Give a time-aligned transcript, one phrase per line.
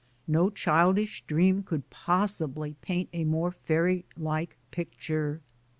[0.25, 5.41] No childish dream could possibly paint a more fairy like picture.